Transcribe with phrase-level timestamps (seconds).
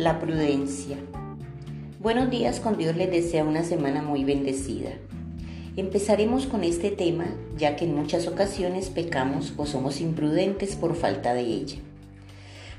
[0.00, 0.96] La prudencia.
[2.00, 4.92] Buenos días, con Dios les desea una semana muy bendecida.
[5.76, 7.26] Empezaremos con este tema
[7.58, 11.76] ya que en muchas ocasiones pecamos o somos imprudentes por falta de ella.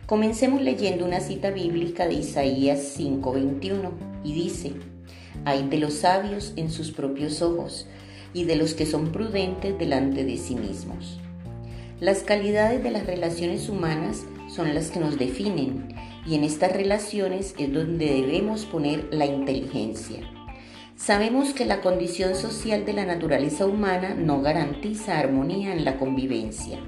[0.07, 3.91] Comencemos leyendo una cita bíblica de Isaías 5:21
[4.23, 4.73] y dice,
[5.45, 7.85] hay de los sabios en sus propios ojos
[8.33, 11.19] y de los que son prudentes delante de sí mismos.
[11.99, 15.93] Las calidades de las relaciones humanas son las que nos definen
[16.25, 20.19] y en estas relaciones es donde debemos poner la inteligencia.
[20.95, 26.79] Sabemos que la condición social de la naturaleza humana no garantiza armonía en la convivencia,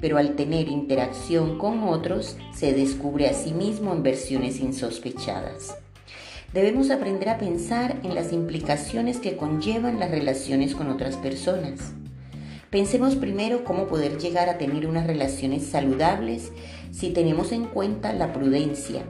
[0.00, 5.76] pero al tener interacción con otros se descubre a sí mismo en versiones insospechadas.
[6.52, 11.92] Debemos aprender a pensar en las implicaciones que conllevan las relaciones con otras personas.
[12.70, 16.52] Pensemos primero cómo poder llegar a tener unas relaciones saludables
[16.92, 19.02] si tenemos en cuenta la prudencia,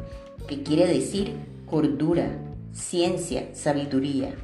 [0.48, 1.34] que quiere decir
[1.66, 2.38] cordura,
[2.72, 4.34] ciencia, sabiduría.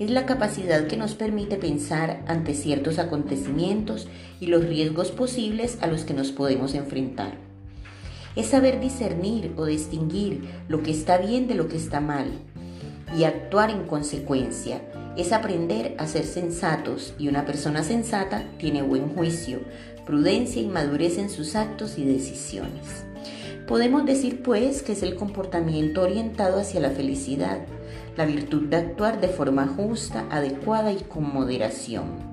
[0.00, 4.08] Es la capacidad que nos permite pensar ante ciertos acontecimientos
[4.40, 7.34] y los riesgos posibles a los que nos podemos enfrentar.
[8.34, 12.26] Es saber discernir o distinguir lo que está bien de lo que está mal
[13.16, 14.80] y actuar en consecuencia
[15.16, 19.60] es aprender a ser sensatos y una persona sensata tiene buen juicio,
[20.06, 23.04] prudencia y madurez en sus actos y decisiones.
[23.66, 27.58] Podemos decir pues que es el comportamiento orientado hacia la felicidad,
[28.16, 32.29] la virtud de actuar de forma justa, adecuada y con moderación.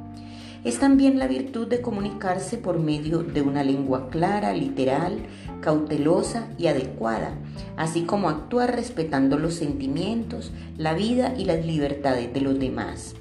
[0.68, 5.20] Es también la virtud de comunicarse por medio de una lengua clara, literal,
[5.62, 7.36] cautelosa y adecuada,
[7.78, 13.16] así como actuar respetando los sentimientos, la vida y las libertades de los demás.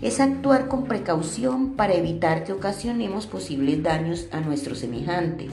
[0.00, 5.52] Es actuar con precaución para evitar que ocasionemos posibles daños a nuestros semejantes.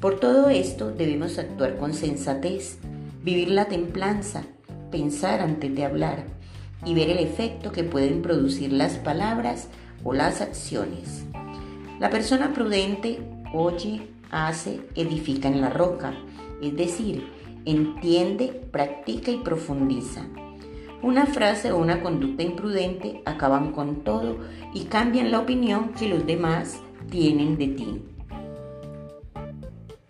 [0.00, 2.78] Por todo esto debemos actuar con sensatez,
[3.22, 4.42] vivir la templanza,
[4.90, 6.24] pensar antes de hablar
[6.84, 9.68] y ver el efecto que pueden producir las palabras
[10.06, 11.24] o las acciones.
[11.98, 13.18] La persona prudente
[13.52, 16.14] oye, hace, edifica en la roca,
[16.62, 17.26] es decir,
[17.64, 20.22] entiende, practica y profundiza.
[21.02, 24.38] Una frase o una conducta imprudente acaban con todo
[24.72, 26.80] y cambian la opinión que los demás
[27.10, 28.02] tienen de ti.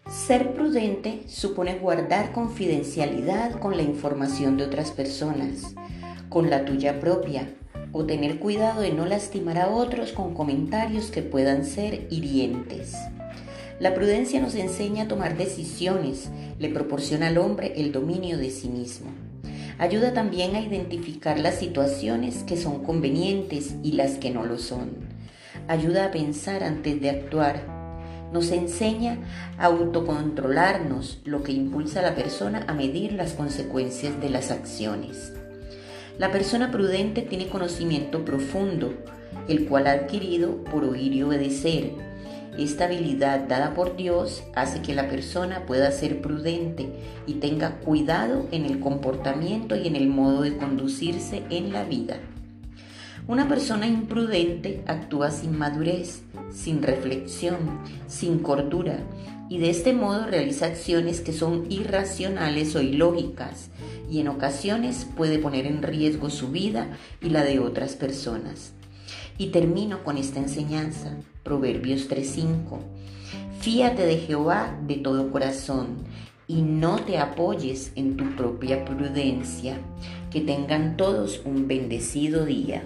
[0.08, 5.74] Ser prudente supone guardar confidencialidad con la información de otras personas,
[6.28, 7.48] con la tuya propia,
[7.96, 12.94] o tener cuidado de no lastimar a otros con comentarios que puedan ser hirientes.
[13.80, 18.68] La prudencia nos enseña a tomar decisiones, le proporciona al hombre el dominio de sí
[18.68, 19.10] mismo.
[19.78, 24.90] Ayuda también a identificar las situaciones que son convenientes y las que no lo son.
[25.66, 27.62] Ayuda a pensar antes de actuar.
[28.30, 29.18] Nos enseña
[29.56, 35.32] a autocontrolarnos, lo que impulsa a la persona a medir las consecuencias de las acciones.
[36.18, 38.94] La persona prudente tiene conocimiento profundo,
[39.48, 41.90] el cual ha adquirido por oír y obedecer.
[42.56, 46.88] Esta habilidad dada por Dios hace que la persona pueda ser prudente
[47.26, 52.16] y tenga cuidado en el comportamiento y en el modo de conducirse en la vida.
[53.28, 56.22] Una persona imprudente actúa sin madurez,
[56.52, 57.56] sin reflexión,
[58.06, 59.00] sin cordura
[59.48, 63.70] y de este modo realiza acciones que son irracionales o ilógicas
[64.08, 68.72] y en ocasiones puede poner en riesgo su vida y la de otras personas.
[69.38, 72.78] Y termino con esta enseñanza, Proverbios 3:5.
[73.60, 76.04] Fíate de Jehová de todo corazón
[76.46, 79.78] y no te apoyes en tu propia prudencia.
[80.30, 82.82] Que tengan todos un bendecido día.